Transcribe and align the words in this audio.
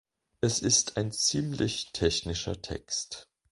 Es 0.39 0.61
ist 0.61 0.97
ein 0.97 1.11
ziemlich 1.11 1.91
technischer 1.93 2.59
Text. 2.59 3.29